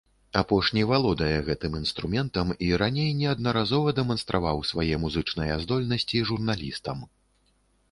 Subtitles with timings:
[0.39, 6.97] Апошні валодае гэтым інструментам, і раней неаднаразова дэманстраваў свае музычныя здольнасці журналістам.